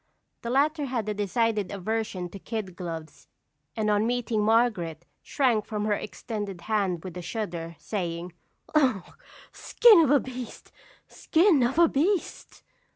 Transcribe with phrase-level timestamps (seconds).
[0.41, 3.27] The latter had a decided aversion to kid gloves,
[3.75, 8.33] and on meeting Margaret shrank from her extended hand with a shudder, saying:
[8.73, 9.03] "Ugh!
[9.51, 10.71] Skin of a beast!
[11.07, 12.63] skin of a beast!"